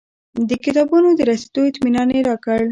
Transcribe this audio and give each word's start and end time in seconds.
د 0.49 0.51
کتابونو 0.63 1.09
د 1.15 1.19
رسېدو 1.29 1.61
اطمنان 1.69 2.07
یې 2.15 2.21
راکړ. 2.29 2.61